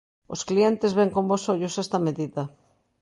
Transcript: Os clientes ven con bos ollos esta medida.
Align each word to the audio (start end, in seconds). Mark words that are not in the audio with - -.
Os 0.33 0.41
clientes 0.49 0.95
ven 0.99 1.09
con 1.15 1.23
bos 1.29 1.43
ollos 1.53 1.75
esta 1.83 1.99
medida. 2.07 2.43